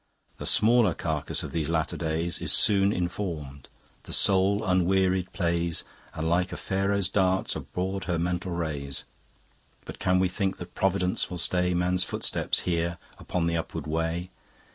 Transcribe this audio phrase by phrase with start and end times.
[0.37, 3.69] The smaller carcase of these later days Is soon inform'd;
[4.05, 5.83] the Soul unwearied plays
[6.15, 9.03] And like a Pharos darts abroad her mental rays.
[9.85, 14.31] But can we think that Providence will stay Man's footsteps here upon the upward way?